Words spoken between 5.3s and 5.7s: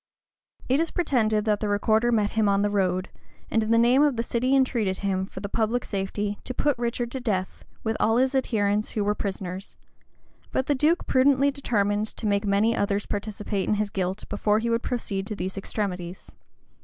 the